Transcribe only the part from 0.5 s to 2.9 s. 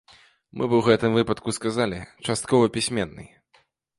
Мы б у гэтым выпадку сказалі, часткова